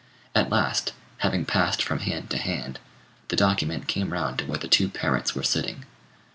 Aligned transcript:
At 0.33 0.49
last, 0.49 0.93
having 1.17 1.45
passed 1.45 1.83
from 1.83 1.99
hand 1.99 2.31
to 2.31 2.39
hand, 2.39 2.79
the 3.27 3.35
document 3.35 3.87
came 3.87 4.11
round 4.13 4.39
to 4.39 4.45
where 4.45 4.57
the 4.57 4.67
two 4.67 4.89
parents 4.89 5.35
were 5.35 5.43
sitting. 5.43 5.85